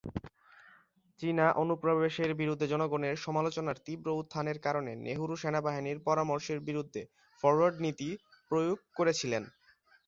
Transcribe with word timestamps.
চীনা 1.19 1.45
অনুপ্রবেশের 1.61 2.31
বিরুদ্ধে 2.41 2.65
জনগণের 2.67 3.15
সমালোচনার 3.25 3.81
তীব্র 3.85 4.07
উত্থানের 4.19 4.57
কারণে 4.65 4.91
নেহেরু 5.03 5.35
সেনাবাহিনীর 5.37 5.97
পরামর্শের 6.07 6.59
বিরুদ্ধে 6.67 7.01
"ফরওয়ার্ড 7.43 7.77
নীতি" 7.83 8.09
প্রয়োগ 8.51 8.77
করেছিলেন। 8.97 9.43